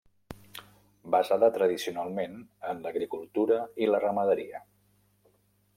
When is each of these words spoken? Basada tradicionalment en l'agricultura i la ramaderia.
Basada 1.15 1.49
tradicionalment 1.57 2.41
en 2.73 2.81
l'agricultura 2.87 3.61
i 3.85 3.91
la 3.93 4.03
ramaderia. 4.07 4.65